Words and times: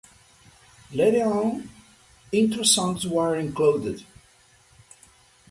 Later 0.91 1.25
on 1.25 1.69
Intro 2.31 2.63
songs 2.63 3.05
were 3.07 3.35
included. 3.35 4.03